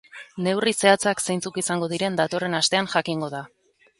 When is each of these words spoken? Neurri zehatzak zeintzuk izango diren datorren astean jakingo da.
Neurri 0.45 0.71
zehatzak 0.85 1.19
zeintzuk 1.25 1.59
izango 1.63 1.91
diren 1.93 2.19
datorren 2.21 2.57
astean 2.63 2.91
jakingo 2.97 3.33
da. 3.39 3.45